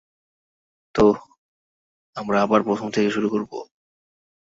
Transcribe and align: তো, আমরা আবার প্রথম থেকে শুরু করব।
তো, 0.95 1.05
আমরা 2.15 2.37
আবার 2.41 2.61
প্রথম 2.63 2.87
থেকে 2.91 3.09
শুরু 3.09 3.27
করব। 3.29 3.51